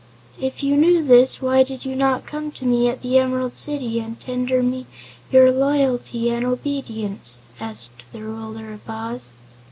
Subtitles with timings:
[0.39, 3.99] "If you knew this why did you not come to me at the Emerald City
[3.99, 4.87] and tender me
[5.31, 9.35] your loyalty and obedience?" asked the Ruler of Oz.